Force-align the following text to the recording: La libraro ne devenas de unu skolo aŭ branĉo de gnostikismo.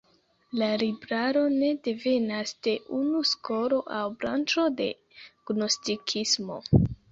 La 0.59 0.69
libraro 0.83 1.43
ne 1.57 1.69
devenas 1.87 2.55
de 2.69 2.73
unu 3.01 3.21
skolo 3.33 3.83
aŭ 3.99 4.01
branĉo 4.25 4.67
de 4.83 4.91
gnostikismo. 5.53 6.61